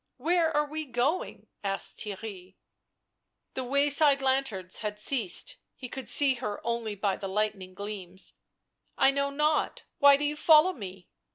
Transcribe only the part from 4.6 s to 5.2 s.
had